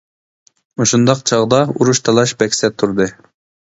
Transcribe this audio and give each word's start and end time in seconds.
مۇشۇنداق 0.81 1.23
چاغدا 1.33 1.63
ئۇرۇش-تالاش 1.77 2.37
بەك 2.43 2.63
سەت 2.65 2.83
تۇردى. 2.83 3.13